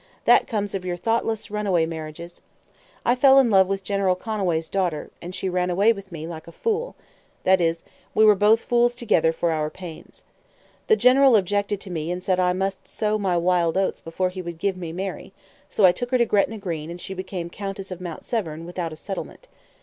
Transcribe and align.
"That 0.25 0.47
comes 0.47 0.73
of 0.73 0.83
your 0.83 0.97
thoughtless 0.97 1.51
runaway 1.51 1.85
marriages. 1.85 2.41
I 3.05 3.13
fell 3.13 3.37
in 3.37 3.51
love 3.51 3.67
with 3.67 3.83
General 3.83 4.15
Conway's 4.15 4.67
daughter, 4.67 5.11
and 5.21 5.35
she 5.35 5.47
ran 5.47 5.69
away 5.69 5.93
with 5.93 6.11
me, 6.11 6.25
like 6.25 6.47
a 6.47 6.51
fool; 6.51 6.95
that 7.43 7.61
is, 7.61 7.83
we 8.15 8.25
were 8.25 8.33
both 8.33 8.61
fools 8.63 8.95
together 8.95 9.31
for 9.31 9.51
our 9.51 9.69
pains. 9.69 10.23
The 10.87 10.95
general 10.95 11.35
objected 11.35 11.79
to 11.81 11.91
me 11.91 12.09
and 12.09 12.23
said 12.23 12.39
I 12.39 12.51
must 12.51 12.87
sow 12.87 13.19
my 13.19 13.37
wild 13.37 13.77
oats 13.77 14.01
before 14.01 14.29
he 14.29 14.41
would 14.41 14.57
give 14.57 14.75
me 14.75 14.91
Mary; 14.91 15.33
so 15.69 15.85
I 15.85 15.91
took 15.91 16.09
her 16.09 16.17
to 16.17 16.25
Gretna 16.25 16.57
Green, 16.57 16.89
and 16.89 16.99
she 16.99 17.13
became 17.13 17.51
Countess 17.51 17.91
of 17.91 18.01
Mount 18.01 18.23
Severn, 18.23 18.65
without 18.65 18.91
a 18.91 18.95
settlement. 18.95 19.47